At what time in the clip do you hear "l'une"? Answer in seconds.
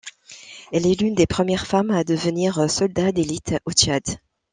0.99-1.13